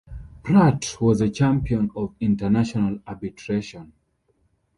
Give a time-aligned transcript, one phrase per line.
[0.41, 3.93] Pratt was a champion of international arbitration.